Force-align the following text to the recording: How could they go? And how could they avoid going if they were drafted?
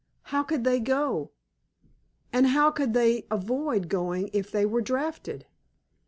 How 0.33 0.41
could 0.41 0.63
they 0.63 0.79
go? 0.79 1.29
And 2.33 2.47
how 2.47 2.71
could 2.71 2.93
they 2.95 3.27
avoid 3.29 3.87
going 3.87 4.31
if 4.33 4.49
they 4.51 4.65
were 4.65 4.81
drafted? 4.81 5.45